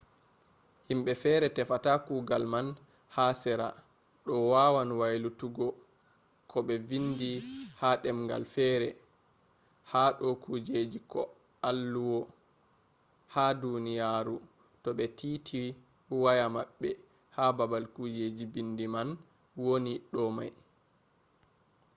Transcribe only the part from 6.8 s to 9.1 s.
vindi ha demgal fere